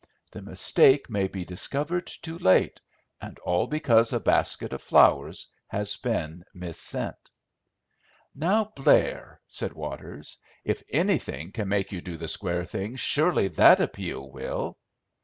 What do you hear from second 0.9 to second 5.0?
may be discovered too late, and all because a basket of